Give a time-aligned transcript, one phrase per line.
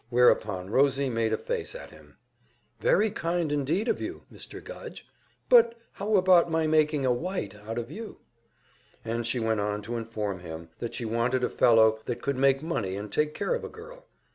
[0.09, 2.17] Whereupon Rosie made a face at him.
[2.79, 4.59] "Very kind indeed of you, Mr.
[4.63, 5.05] Gudge!
[5.47, 8.17] But how about my making a `White' out of you?"
[9.05, 12.63] And she went on to inform him that she wanted a fellow that could make
[12.63, 14.07] money and take care of a girl.